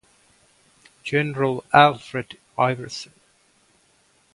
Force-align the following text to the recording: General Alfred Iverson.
General 1.03 1.63
Alfred 1.71 2.39
Iverson. 2.57 3.13